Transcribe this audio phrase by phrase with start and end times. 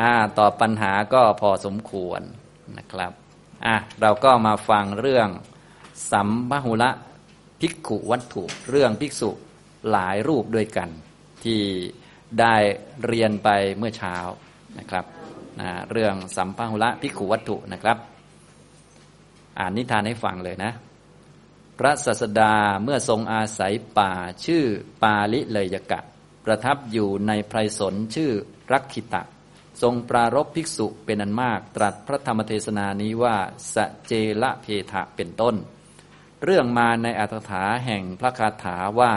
[0.00, 2.20] อ่าตอบปัญหาก็พอสมควร
[2.78, 3.12] นะครับ
[3.66, 5.28] อะเราก็มาฟังเรื่อง
[6.12, 6.90] สัมภหุละ
[7.60, 9.30] ภิกขุวัตถุ เรื่องภิกษุ
[9.90, 10.88] หลายรูปด้วยกัน
[11.44, 11.60] ที่
[12.40, 12.56] ได้
[13.06, 14.16] เรียนไปเมื่อเช้า
[14.78, 15.04] นะครับ
[15.60, 17.98] นะเรื่องสัมภหุละภิกขุวัตถุนะครับ
[19.58, 20.72] อ่านนิทานให้ฟังเลยนะ
[21.78, 24.12] พระสัสดาเมื่อทรงอาศัยป่า
[24.44, 24.64] ชื่อ
[25.02, 26.00] ปาลิเลยยกะ
[26.44, 28.30] ประทับอยู่ในไพรสนชื่อ
[28.72, 29.22] รักขิตะ
[29.82, 33.36] ทรงปรารบภิกษุเป็นอันมาก ตรัสพระธรรมเทศนานี้ว่า
[33.74, 35.54] สเจละเพทะเป็นต้น
[36.44, 39.12] เรื่องมาในอัตถาแห่งพระคาถาว่า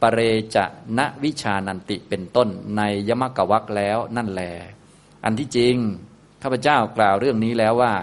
[0.00, 0.20] ปเร
[0.56, 0.64] จะ
[0.98, 4.42] ณวิชานันติเป็นต้นในยมกวักแล้วนั่นแล
[5.24, 5.76] อันที่จริง
[6.42, 7.94] ข้าพเจ้ากล่าวเรื่องนี้แล้วว่า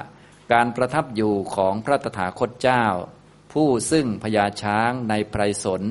[0.53, 2.85] การประทับอยู่ของพระตถาคตเจ้า
[3.53, 5.83] ผู้ซึ่งพญาช้างในไพรสน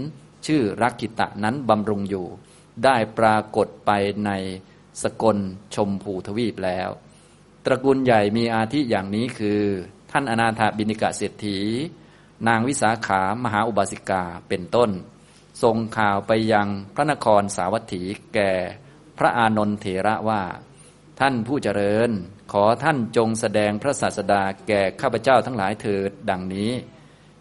[0.46, 2.26] ชื่อรักกิตะนั้นบำรุงอยู่
[2.84, 3.90] ได้ปรากฏไป
[4.26, 4.30] ใน
[5.02, 5.38] สกล
[5.74, 6.88] ชมพูทวีปแล้ว
[7.64, 9.62] ตระกูลใหญ่มีอาทิอย่างนี้คือ
[10.10, 11.58] ท่านอนาถาบินิกะเศรษฐี
[12.48, 14.90] นางวิสาขามหาอุบาสิกาเป็นต้น
[15.62, 18.02] ส่งข่าวไปยังพระนครสาวัตถี
[18.34, 18.52] แก่
[19.18, 20.42] พระอานนทเถระว่า
[21.20, 22.10] ท่านผู้เจริญ
[22.52, 26.72] ขอท่านจงแสดงพระศาสดาแก่ข้าพเจ้าทั้งหลายเถิดดังนี้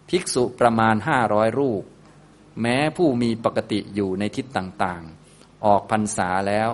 [0.10, 1.84] ภิกษุประมาณห้าร้อยรูป
[2.62, 6.70] แม้ผู้มีปกติอยู่ในทิศต่างๆ ออกพรรษาแล้ว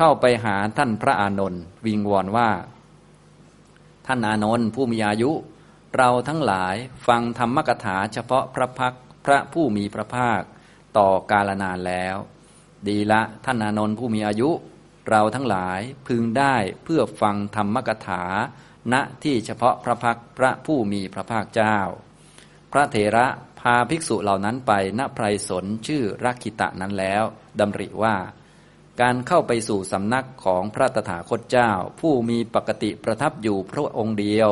[0.00, 2.50] เข้าไปหาท่านพระอานนท์วิงวอนว่า
[4.06, 5.30] ท่านอานนท์ผู้มีอายุ
[5.96, 6.74] เราทั้งหลาย
[7.06, 10.42] ฟังธรรมกถาเฉพาะพระพักพระผู้มีพระภาค
[10.98, 12.16] ต่อกาลนานแล้ว
[12.88, 14.50] ดีละท่านอานนท์ผู้มีอายุ
[15.08, 18.24] เราทั้งหลายพึงได้เพื่อฟังธรรมกถา
[18.92, 21.78] ณที่เฉพาะพระพักพระผู้มีพระภาคเจ้า
[22.72, 23.26] พระเถระ
[23.60, 27.22] พาภิกษุเหล่านั้นไปณไพรสนชื่อรักขิตะนั้นแล้ว
[27.60, 28.16] ดำริว่า
[29.00, 34.50] การเข้าไปสู่สำนักของพระตถาคตเจ้า ผู้มีปกติประทับอยู่พระองค์เดียว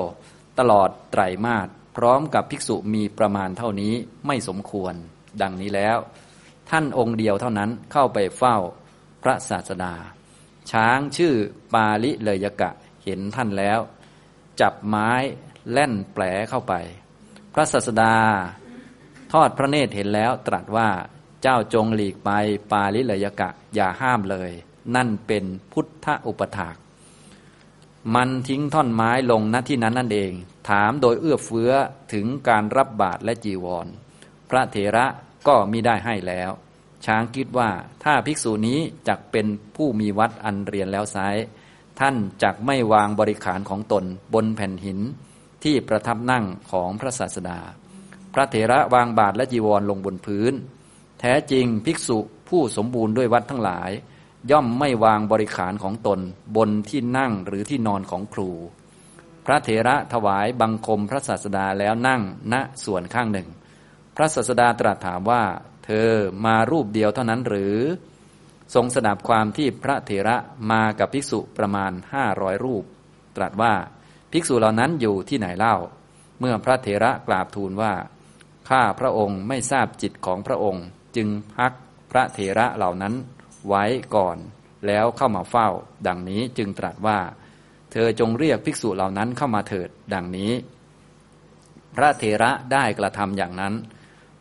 [0.58, 3.94] ตลอดไตรมาสพร้อมกับภิกษุมีประมาณเท่านี้
[4.26, 4.94] ไม่สมควร
[5.42, 5.98] ดังนี้แล้ว
[6.70, 8.56] ท่านองค์เดียวเท่านั้นเข้าไปเฝ้า
[9.22, 9.94] พระศาสดา
[10.70, 11.34] ช้างชื่อ
[11.74, 12.70] ปาลิเลยกะ
[13.04, 13.78] เห็นท่านแล้ว
[14.60, 15.12] จับไม้
[15.72, 16.74] แล่นแปลเข้าไป
[17.54, 18.14] พระศาสดา
[19.32, 20.88] ทอดพระเนตรเห็นแล้วตรัสว่า
[21.42, 22.30] เจ้าจงหลีกไป
[22.70, 24.50] ปาลิเลยกะ อย่าห้ามเลย
[24.94, 26.76] นั่นเป็นพุทธอุปถาก
[28.14, 30.32] มันทิ้งท่อนไม้ลงณที่นั้นนั่นเอง
[30.68, 31.72] ถามโดยเอื้อเฟื้อ
[32.12, 33.86] ถึงการรับบาตรและจีวร
[34.50, 35.06] พระเถระ
[35.46, 36.50] ก็มิได้ให้แล้ว
[37.04, 37.70] ช้างคิดว่า
[38.04, 41.18] ถ้าภิกษุนี้จักเป็นผู้มีวัดอันเรียนแล้วไซ
[42.00, 44.04] ท่านจักไม่วางบริขารของตน
[44.34, 45.00] บนแผ่นหิน
[45.64, 47.60] ที่ประทับนั่งของพระศาสดา
[48.34, 50.52] พระเถระวางบาทและจีวรลงบนพื้น
[51.20, 52.18] แท้จริงภิกษุ
[52.48, 53.90] ผู้สมบูรณ์ด้วยวัดทั้งหลาย
[54.50, 56.20] ย่อมไม่วางบริขารของตน
[56.56, 58.50] บนที่นั่งหรือที่นอนของครู
[59.46, 62.22] พระเถระถวายบังคมพระศาสดาแล้วนั่ง
[62.52, 62.54] ณ
[62.84, 63.48] ส่วนข้างหนึ่ง
[64.16, 65.42] พระศาสดาตรัสถามว่า
[65.84, 66.10] เธอ
[66.44, 67.76] มารูปเดียวเท่านั้นหรือ
[68.74, 70.36] ทรงสดับความที่พระเถระ
[70.70, 72.84] มากับภิกษุประมาณห้าร้อยรูป
[73.36, 73.74] ตรัสว่า
[74.32, 75.76] ภิกษุเหล่านั้นอยู่ที่ไหนเล่า
[76.40, 77.92] เมื่อพระเถระกราบทูลว่า
[78.68, 80.84] ข้าพระองค์ไม่ทราบจิตของพระองค์
[81.16, 81.72] จึงพัก
[82.10, 83.14] พระเถระเหล่านั้น
[83.68, 83.84] ไว้
[84.14, 84.36] ก่อน
[84.86, 85.68] แล้วเข้ามาเฝ้า
[86.06, 87.18] ดังนี้จึงตรัสว่า
[87.92, 90.52] เธอจงเรียกภิกษุเหล่านั้นเข้ามาเถิด ดังนี้
[91.96, 93.74] พระเถระได้กระทำอย่างนั้น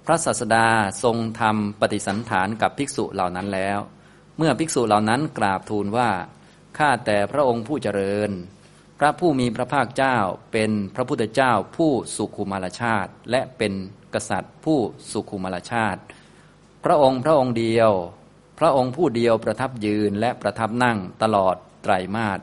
[0.06, 0.68] พระศาสดา
[1.04, 3.80] ทรงทำปฏิสันฐานกับภิกษุเหล่านั้นแล้ว
[4.38, 6.10] เมื่อภิกษุเหล่านั้นกราบทูลว่า
[6.78, 8.32] ข้าแต่พระองค์ผู้เจริญ
[9.00, 10.18] พระผู้มีพระภาคเจ้า
[10.52, 13.74] เป็นพระพุทธเจ้าผู้สุขุมารชาติ และเป็น
[14.14, 14.80] กษัตริย์ผู้
[15.12, 16.02] สุขุมารชาติ
[16.86, 17.92] พระองค์พระองค์เดียว
[18.60, 22.40] พระองค์ผู้เดียวประทับยืนและประทับนั่งตลอดไตรมาส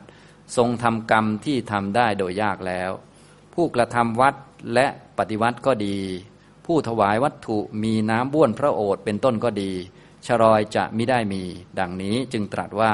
[0.57, 2.91] ทรงทำกรรมที่ทำได้โดยยากแล้ว
[3.53, 4.35] ผู้กระทำวัด
[4.73, 4.87] และ
[5.17, 5.99] ปฏิวัติก็ดี
[6.65, 9.71] ผู้ถวายวัตถุมีน้ำบ้วนพระโอษฐ์เป็นต้นก็ดี
[10.25, 11.43] ชรอยจะไม่ได้มี
[11.79, 12.93] ดังนี้จึงตรัสว่า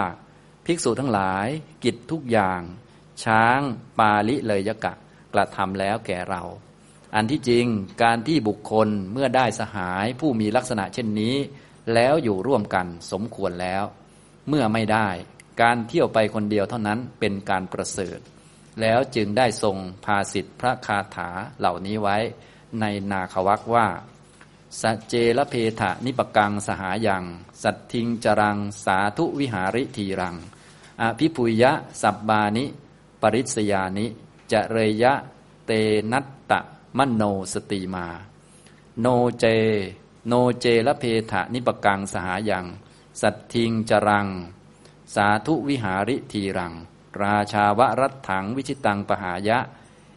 [0.66, 1.48] ภิกษุทั้งหลาย
[1.84, 2.62] กิจทุกอย่าง
[3.24, 3.60] ช้าง
[4.00, 4.94] ปาลิเลยยกะ
[5.34, 6.44] กระทำแล้วแก่เรา
[7.16, 7.66] อันที่จริง
[8.04, 11.36] การที่บุคคลเมื่อได้สหายผู้มีลักษณะเช่นนี้
[11.94, 13.84] แล้วอยู่ร่วมกันสมควรแล้ว
[14.48, 15.10] เมื่อไม่ได้
[15.62, 18.20] การเที่ยวไปคนเดียวเท่านั้นเป็นการประเสริฐ
[18.82, 21.30] แล้วจึงได้ทรงพาสิทธิพระคาถา
[21.60, 22.18] เหล่านี้ไว้
[22.82, 23.88] ในนาควักว่า
[24.82, 27.24] สเจละเพทะนิปกังสหายัง
[27.64, 30.36] สัตทิงจรัง สาธุวิหาริทีรัง
[31.02, 31.72] อภิปุยะ
[32.02, 32.66] สับบานิ
[33.22, 34.06] ปริศยานิ
[34.52, 35.14] จเรยะ
[35.66, 35.72] เต
[36.12, 36.60] นัตตะ
[36.98, 38.08] มโนสติมา
[39.00, 39.08] โน
[39.40, 39.46] เจ
[40.28, 42.66] โนเจละเพทะนิปกังสหายัง
[43.22, 44.28] สัตทิงจรัง
[45.16, 46.74] สาธุวิหาริทีรัง
[47.22, 49.60] ราชาวรัตถังวิชิตังปหายะ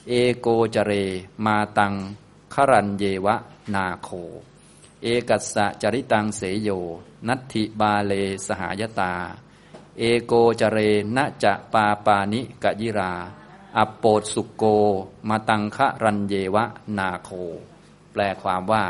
[0.08, 0.92] เอโกจเร
[1.44, 1.94] มาตัง
[2.54, 3.36] ครันเยวะ
[3.74, 4.08] นาโค
[5.02, 6.68] เอกัสสะจริตังเสโย
[7.28, 8.12] นัตถิบาเล
[8.46, 9.14] สหายตา
[9.98, 10.78] เอโกจเร
[11.16, 13.12] ณจะปาปานิกยิรา
[13.76, 14.64] อปโปดสุโก
[15.28, 16.64] มาตังคะรันเยวะ
[16.98, 17.30] นาโค
[18.12, 18.84] แปลความว่า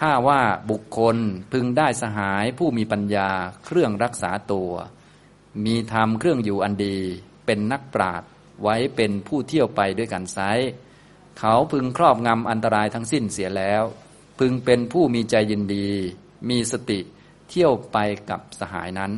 [0.00, 1.16] ถ้าว่าบุคคล
[1.52, 3.30] พึงได้สหายผู้มีปัญญา
[3.64, 4.72] เครื่องรักษาตัว
[5.64, 6.98] มีธรรมเครื่องอยู่อันดี
[7.46, 8.22] เป็นนักปราด
[8.62, 10.38] ไว้เป็นผู้เที่ยวไปด้วยกันไซ
[11.38, 13.82] เขาพึงครอบงำอันตรายทั้งสิ้นเสียแล้ว
[14.38, 15.88] พึงเป็นผู้มีใจยินดี
[16.48, 17.00] มีสติ
[17.48, 17.98] เที่ยวไป
[18.30, 19.12] กับสหายนั้น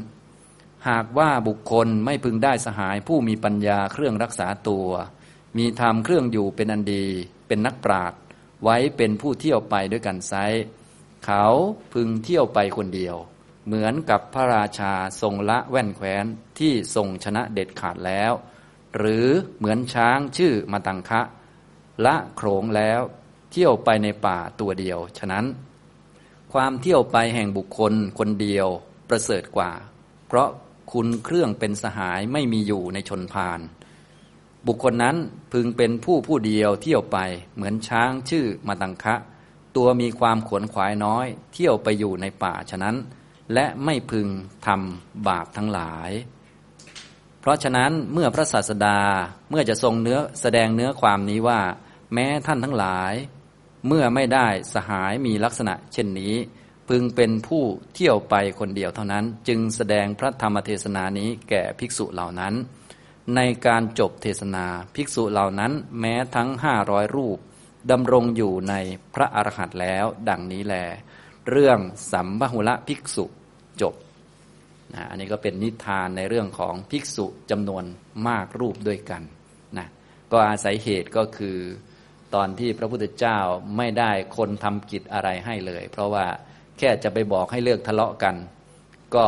[0.88, 4.88] หากว่าบุคคลไม่พึงได้สหายผู้มีปัญญาเครื่องรักษาตัว
[5.59, 7.06] มีธรรมเครื่องอยู่เป็นอันดี
[7.47, 8.12] เป็นนักปราด
[8.62, 10.35] ไว้เป็นผู้เที่ยวไปด้วยกันไซ
[11.25, 11.44] เขา
[11.93, 13.17] พึงเที่ยวไปคนเดียว
[13.67, 16.25] เหมือนกับพระราชาทรงละแว่นแคว้น
[16.59, 18.33] ที่ทรงชนะเด็ดขาดแล้ว
[18.97, 19.27] หรือ
[19.59, 21.21] เหมือนช้างชื่อมาตังคะ
[22.05, 23.00] ละโขงแล้ว
[23.53, 25.44] เที่ยวไปในป่าตัวเดียว ฉะนั้น
[26.53, 28.69] ความเที่ยวไปแห่งบุคคลคนเดียว
[29.09, 29.73] ประเสริฐกว่า
[30.27, 30.49] เพราะ
[30.93, 33.61] คุณเครื่องเป็นสหายไม่มีอยู่ในชนพาน
[34.67, 35.17] บุคคลนั้น
[35.53, 37.19] พึงเป็นผู้ผู้เดียวเที่ยวไป
[37.55, 39.15] เหมือนช้างชื่อมาตังคะ
[39.77, 42.97] ตัวมีความขวนขวายน้อย เที่ยวไปอยู่ในป่าฉะนั้น
[43.55, 44.29] และไม่พึง
[44.67, 46.11] ทำบาปทั้งหลาย
[47.41, 48.99] เพราะฉะนั้นเมื่อพระศาสดา
[49.50, 51.61] เมื่อจะทรงเนื้อแสดงเนื้อความนี้ว่า
[52.15, 53.12] แม้ท่านทั้งหลาย
[53.87, 56.35] เมื่อไม่ได้สหายมีลักษณะเช่นนี้
[56.88, 57.62] พึงเป็นผู้
[57.94, 62.55] เที่ยวไปคนเดียวเท่านั้น จึงแสดงพระธรรมเทศนานี้แก่ภิกษุเหล่านั้น
[63.37, 67.38] ในการจบเทศนาภิกษุเหล่านั้นแม้ทั้งห้าร้อยรูป
[67.91, 68.75] ดำรงอยู่ใน
[69.15, 70.75] พระอรหันต์แล้ว ดังนี้แล
[71.50, 71.79] เรื่อง
[72.12, 73.25] สัมบหุละภิกษุ
[73.81, 73.94] จบ
[74.94, 77.85] นะอันนี้ก็เป็นนิทานในเรื่องของภิกษุจำนวน
[78.27, 79.23] มากรูปด้วยกัน
[79.79, 79.88] นะ
[80.33, 81.59] ก็อาศัยเหตุก็คือ
[82.35, 83.38] ตอนที่พระพุทธเจ้า
[83.77, 86.27] ไม่ได้คนทำกิจอะไรให้เลย เพราะว่า
[86.78, 88.34] แค่จะไปบอกให้เลิกทะเลาะกัน
[89.14, 89.25] ก็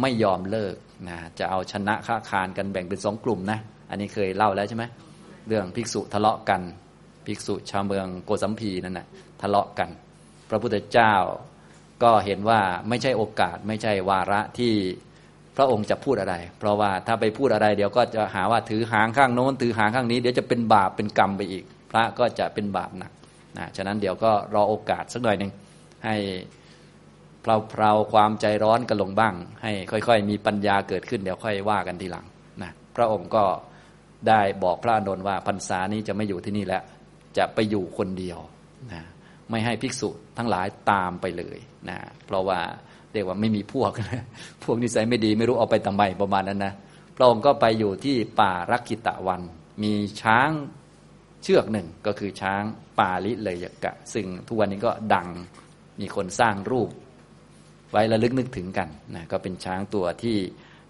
[0.00, 0.74] ไม่ยอมเลิก
[1.08, 3.58] นะจะเอาชนะค้าคารกันแบ่งเป็นสองกลุ่มนะ
[3.90, 4.84] อันนี้เคยเล่าแล้วใช่ไหม
[5.48, 6.60] เรื่องภิกษุทะเลาะกัน
[7.26, 9.06] ภิกษุชาวเมืองโกสัมพีนั่นนะ
[9.42, 9.88] ทะเลาะกัน
[10.48, 11.14] พระพุทธเจ้า
[12.02, 14.72] ก็เห็นว่าไม่ใช่โอกาสไม่ใช่วาระที่
[15.56, 23.12] พระองค์จะพูดอะไร เพราะว่าถ้าไปพูดอะไร เดี๋ยวก็จะหาว่าถือหางข้างโน้นถือหางข้างนี้ เดี๋ยวจะเป็นบาปเป็นกรรมไปอีก พระก็จะเป็นบาปหนัก
[23.58, 25.52] นะฉะนั้นเดี๋ยวก็รอโอกาสสักหน่อยหนึ่ง
[26.04, 26.16] ให้
[27.42, 32.26] เพลาๆความใจร้อนกันลงบ้าง ให้ค่อยๆ มีปัญญาเกิดขึ้นเดี๋ยวค่อยว่ากันทีหลัง
[32.62, 33.44] นะพระองค์ก็
[34.28, 36.82] ได้บอกพระอานนท์ว่าพรรษานี้จะไม่อยู่ที่นี่แล้ว
[37.38, 38.38] จะไปอยู่คนเดียว
[38.92, 39.02] นะ
[39.50, 40.08] ไม่ให้ภิกษุ
[40.38, 41.58] ทั้งหลายตามไปเลย
[41.88, 42.58] นะเพราะว่า
[43.12, 44.24] เรียกว่าไม่มีพวกนะ
[44.64, 46.74] พวกนิสัยไม่ดีไม่รู้เอาไปทำไมประมาณนั้นนะ
[47.16, 49.42] พระองค์ก็ไปอยู่ที่ป่ารักขิตะวัน
[49.82, 49.92] มี
[50.22, 50.50] ช้าง
[51.42, 52.62] เชือกหนึ่งก็คือช้าง
[52.98, 55.28] ปาลิเลยยกะ ซึ่งทุกวันนี้ก็ดัง
[56.00, 56.90] มีคนสร้างรูป
[57.92, 60.36] ไว้ระลึกนึกถึงกันนะก็เป็นช้างตัวที่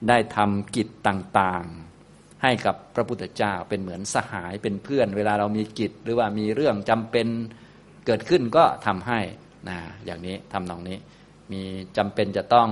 [0.08, 7.26] ได้ทำกิจต่างๆ ให้กับพระพุทธเจ้าเป็นเหมือนสหายเป็นเพื่อน เวลาเรามีกิจหรือว่ามีเรื่องจำเป็น
[8.06, 9.20] เกิดขึ้นก็ทำให้
[9.68, 10.98] นะอย่างนี้ทำนองนี้
[11.52, 11.62] มี
[11.96, 12.68] จำเป็นจะต้อง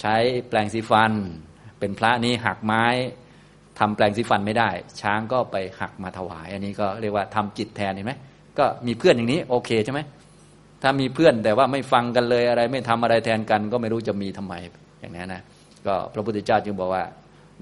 [0.00, 0.14] ใช้
[0.48, 1.12] แปลงสีฟัน
[1.78, 2.84] เป็นพระนี้หักไม้
[3.78, 4.70] ทำแปลงสีฟันไม่ได้
[5.00, 8.12] ช้างก็ไปหักมาถวาย อันนี้ก็เรียกว่าทำจิตแทนเห็นไหม
[8.58, 10.00] ก็มีเพื่อนอย่างนี้โอเคใช่ไหม
[10.82, 14.54] ถ้ามีเพื่อนแต่ว่าไม่ฟังกันเลยอะไร ไม่ทำอะไรแทนกัน ก็ไม่รู้จะมีทำไม
[15.00, 15.42] อย่างนี้นะ
[15.86, 17.04] ก็พระพุทธเจ้าจึงบอกว่า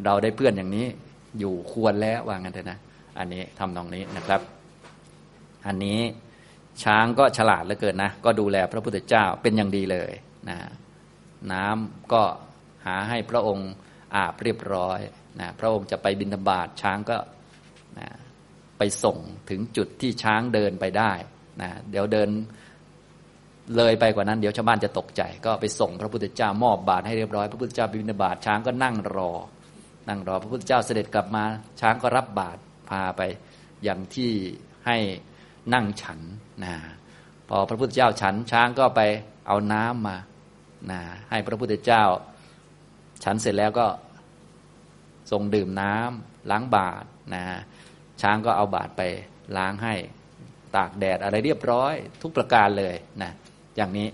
[0.04, 0.86] เราได้เพื่อนอย่างนี้
[1.38, 2.78] อยู่ควรแล้วว่างั้นเถอะนะ
[3.18, 4.40] อันนี้ทำตรงนี้นะครับ
[5.66, 6.00] อันนี้
[6.82, 10.12] ช้างก็ฉลาดเหลือเกินนะ ก็ดูแลพระพุทธเจ้าเป็นอย่างดีเลย
[10.48, 10.58] นะ
[11.52, 12.22] น้ำก็
[12.86, 13.70] หาให้พระองค์
[14.14, 15.00] อาบเรียบร้อย
[15.40, 17.18] นะพระองค์จะไปบิณฑบาตช้างก็
[17.98, 18.08] นะ
[18.78, 19.18] ไปส่ง
[19.50, 21.12] ถึงจุดที่ช้างเดินไปได้
[21.62, 22.28] นะเดี๋ยวเดิน
[23.76, 29.32] เลยไปกว่านั้นเดี๋ยวชาวบ้านจะตกใจ ก็ไปส่งพระพุทธเจ้ามอบบาตรให้เรียบร้อยพระพุทธเจ้าบิณฑบาตช้างก็นั่งรอ
[30.08, 31.44] นั่งรอพระพุทธเจ้าเสด็จกลับมา
[31.80, 32.60] ช้างก็รับบาตร
[32.90, 33.22] พาไป
[33.84, 34.32] อย่างที่
[34.86, 34.96] ให้
[35.74, 36.20] นั่งฉัน
[36.64, 36.74] นะ
[37.48, 39.00] พอพระพุทธเจ้าฉันช้างก็ไป
[39.46, 40.16] เอาน้ำมา
[40.90, 42.02] นะให้พระพุทธเจ้า
[43.24, 43.86] ฉันเสร็จแล้วก็
[45.30, 47.44] ทรงดื่มน้ำล้างบาตรนะ
[48.22, 49.02] ช้างก็เอาบาตรไป
[49.56, 49.94] ล้างให้
[50.76, 53.32] ตากแดดอะไรเรียบร้อย ทุกประการเลยนะ
[53.78, 54.08] อย่างนี้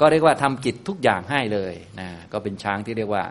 [0.00, 3.24] ก็เรียกว่าทำกิจทุกอย่างให้เลยนะก็เป็นช้างที่เรียกว่า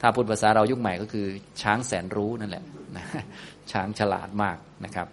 [0.00, 1.26] ถ้าพูดภาษาเรายุคใหม่ก็คือ
[1.62, 2.64] ช้างแสนรู้นั่นแหละ
[2.96, 3.04] นะ
[3.72, 5.06] ช้างฉลาดมากนะครับ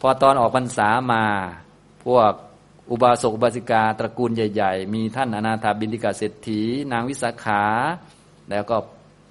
[0.00, 1.24] พอตอนออกพรรษามา
[2.04, 2.32] พวก
[2.90, 6.60] อุบาสกอุบาสิกา ตระกูลใหญ่ ๆ มีท่านอนาถาบินทิกาเศรษฐี
[6.92, 7.64] นางวิสาขา
[8.50, 8.76] แล้วก็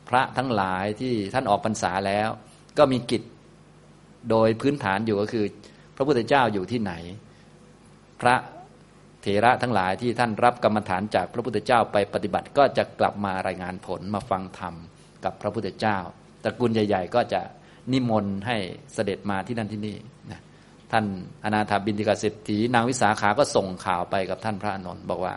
[0.10, 2.30] พระทั้งหลายที่ท่านออกพรรษาแล้ว
[2.78, 3.24] ก็มีกิจ
[4.30, 5.46] โดยพื้นฐานอยู่ก็คือ
[5.96, 6.94] พระพุทธเจ้าอยู่ที่ไหน
[8.22, 8.36] พระ
[9.22, 14.74] เถระทั้งหลายที่ท่านรับกรรมฐานจากพระพุทธเจ้าไปปฏิบัติก็จะกลับมารายงานผลมาฟังธรรม
[15.24, 15.98] กับพระพุทธเจ้า
[16.44, 17.42] ตระกูลใหญ่ ๆ ก็จะ
[17.92, 18.58] นิมนต์ให้
[18.94, 19.98] เสด็จมาที่นั่นที่นี่
[20.32, 20.40] นะ
[20.92, 21.06] ท่าน
[21.44, 25.34] อนาถาบินติกาเศรษฐีนางวิสาขาก็ส่งข่าวไปกับท่านพระอานนท์บอกว่า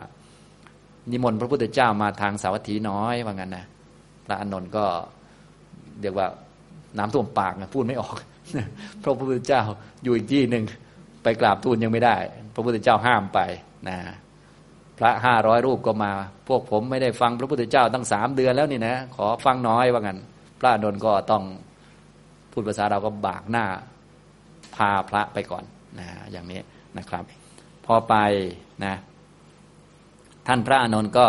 [1.11, 3.67] นิมนต์พระพุทธเจ้ามาทางสาวัตถีน้อยว่างั้นนะ
[4.26, 4.85] พระอานนท์ก็
[6.00, 6.26] เรียกว่า
[6.99, 8.14] น้ำท่วมปากนะพูดไม่ออก
[9.03, 9.62] พระพุทธเจ้า
[10.03, 10.64] อยู่อีกที่หนึ่ง
[11.23, 12.17] ไปกราบทูลยังไม่ได้
[12.55, 13.41] พระพุทธเจ้าห้ามไป
[13.88, 13.99] นะ
[14.99, 16.12] พระห้าร้อยรูปก็มา
[16.49, 20.19] พวกผมไม่ได้ฟังพระพุทธเจ้าตั้งสามเดือนแล้วนี่นะขอฟังน้อยว่างั้น
[20.61, 21.43] พระอานนท์ก็ต้อง
[22.53, 23.67] พูดภาษาเราก็บากหน้า
[24.76, 25.64] พาพระไปก่อน
[25.99, 26.61] นะอย่างนี้
[26.99, 27.25] นะครับ
[27.87, 28.14] พอไป
[28.85, 28.95] นะ
[30.47, 31.26] ท่านพระอนนท์ก็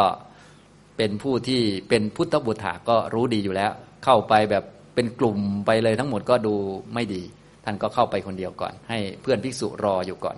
[0.98, 3.72] เป็นผู้ที่เป็นพุทธบุตรก็รู้ดีอยู่แล้ว
[4.06, 4.64] เข้าไปแบบ
[4.96, 6.56] เป็นกลุ่มไปเลยทั้งหมดก็ดู
[6.94, 7.24] ไม่ดี
[7.66, 10.38] ท่านก็เข้าไปคนเดียวก่อน ให้เพื่อนภิกษุรออยู่ก่อน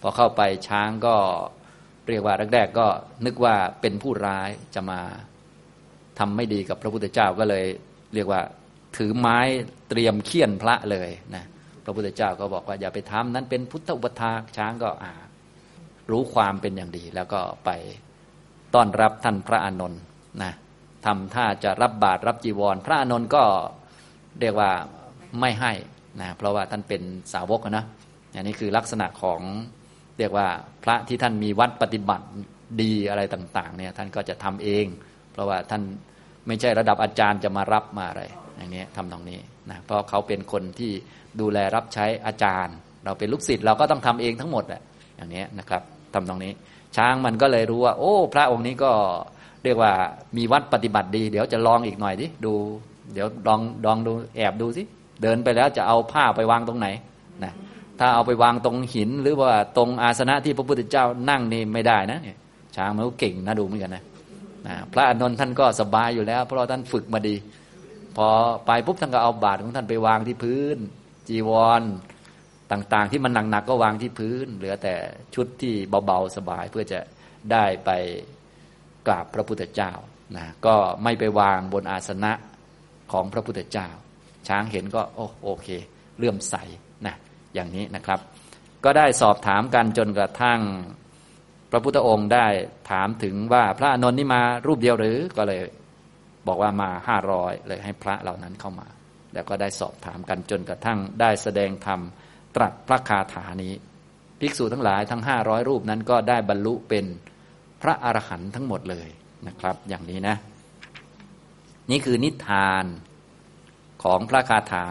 [0.00, 1.16] พอเข้าไปช้างก็
[2.08, 2.86] เรียกว่าแรกๆก็
[3.26, 5.00] นึกว่าเป็นผู้ร้ายจะมา
[6.18, 7.64] ทำไม่ดีกับพระพุทธเจ้าก็เลย
[8.14, 8.40] เรียกว่า
[8.96, 9.38] ถือไม้
[9.88, 11.44] เตรียมเคี่ยนพระเลยนะ
[11.84, 15.12] พระพุทธเจ้าก็บอกว่าอย่าไปทำนั้นเป็นพุทธอุปถาช้างก็อ่า
[16.10, 17.70] รู้ความเป็นอย่างดี แล้วก็ไป
[18.74, 20.00] ต้อนรับท่านพระอานนท์
[20.42, 20.52] นะ
[21.06, 23.44] ทำท่าจะรับบาตรรับจีวร พระอานนท์ก็
[24.40, 24.70] เรียกว่า
[25.40, 25.72] ไม่ให้
[26.20, 27.02] นะเพราะว่าท่านเป็น
[27.32, 27.84] สาวกนะ
[28.34, 29.40] อันนี้คือลักษณะของ
[30.18, 30.48] เรียกว่า
[30.84, 32.26] พระที่ท่านมีวัดปฏิบัติ
[32.82, 34.86] ดีอะไรต่างๆเนี่ยท่านก็จะทำเอง
[35.32, 35.82] เพราะว่าท่าน
[36.46, 38.22] ไม่ใช่ระดับอาจารย์จะมารับมาอะไร
[38.56, 40.92] อย่างนี้ทำตรงนี้นะเพราะเขาเป็นคนที่
[41.40, 44.82] ดูแลรับใช้อาจารย์ เราเป็นลูกศิษย์เราก็ต้องทำเองทั้งหมดแหละ
[45.16, 45.82] อย่างนี้นะครับ
[46.14, 46.52] ทำตรงนี้
[46.96, 48.90] ช้างมันก็เลยรู้ว่า โอ้ พระองค์นี้ก็
[49.64, 49.92] เรียกว่า
[50.36, 52.52] มีวัดปฏิบัติดี เดี๋ยวจะลองอีกหน่อยดิดู
[53.12, 54.82] เดี๋ยวลองลองดูแอบดูสิ
[55.22, 56.88] เดินไปแล้วจะเอาผ้าไปวางตรงไหน
[57.44, 57.52] นะ
[58.00, 62.38] ถ้าเอาไปวางตรงหิน หรือว่าตรงอาสนะที่พระพุทธเจ้านั่งนี่ไม่ได้นะเนี่ย
[62.76, 64.04] ช้างมันก็เก่งนะดูเหมือนกันนะ
[64.66, 67.36] นะพระอานนท์ท่านก็สบายอยู่แล้ว เพราะท่านฝึกมาดี
[68.16, 68.28] พอ
[68.66, 70.78] ไปปุ๊บท่านก็เอาบาตรของท่านไปวางที่พื้น
[71.28, 71.50] จีว
[71.80, 71.82] ร
[72.72, 74.94] ต่างๆ ที่มันหนักๆก็วางที่พื้น เหลือแต่
[75.34, 75.74] ชุดที่
[76.06, 77.00] เบาๆสบายเพื่อจะ
[77.52, 77.90] ได้ไป
[79.06, 79.92] กราบพระพุทธเจ้า
[80.36, 80.74] นะก็
[81.04, 82.32] ไม่ไปวางบนอาสนะ
[83.12, 83.88] ของพระพุทธเจ้า
[84.48, 85.68] ช้างเห็นก็โอโอเค
[86.18, 86.54] เลื่อมใส
[87.06, 87.14] นะ
[87.58, 88.20] อย่างนี้นะครับ
[88.84, 90.60] ก็ได้สอบถามกันจนกระทั่ง
[91.70, 92.46] พระพุทธองค์ได้
[92.90, 95.62] ถามถึงว่าพระอนนท์นี่มารูปเดียวหรือก็เลย
[96.46, 98.88] บอกว่ามาห้าร้อยเลยให้พระเหล่านั้นเข้ามา
[99.34, 102.00] แล้วก็ได้สอบถามกันจนกระทั่งได้แสดงธรรม
[102.56, 103.74] ตรัสพระคาถานี้
[104.40, 107.04] ภิกษุทั้งหลายทั้งห้าร้อยรูปนั้นก็ได้บรรลุเป็น
[107.82, 109.08] พระอรหันต์ทั้งหมดเลย
[109.46, 110.36] นะครับ อย่างนี้นะ
[111.90, 112.84] นี่คือนิทาน
[114.02, 114.86] ของพระคาถา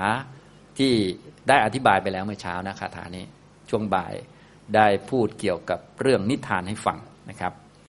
[0.77, 0.93] ที่
[1.48, 3.25] ได้อธิบายไปแล้วเมื่อเช้านะคาถานี้
[3.69, 4.13] ช่วงบ่าย
[4.75, 6.98] ได้พูดเกี่ยวกับเรื่องนิทานให้ฟัง
[7.29, 7.53] นะครับ